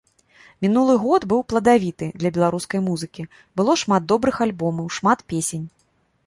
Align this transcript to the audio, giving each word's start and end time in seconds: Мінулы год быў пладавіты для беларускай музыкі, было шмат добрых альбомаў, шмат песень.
Мінулы 0.65 0.93
год 1.03 1.21
быў 1.33 1.41
пладавіты 1.53 2.07
для 2.23 2.31
беларускай 2.37 2.83
музыкі, 2.87 3.27
было 3.61 3.77
шмат 3.83 4.09
добрых 4.15 4.35
альбомаў, 4.49 4.85
шмат 4.99 5.19
песень. 5.35 5.67